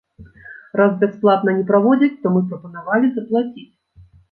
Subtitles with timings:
[0.79, 3.71] Раз бясплатна не праводзяць, то мы прапанавалі заплаціць.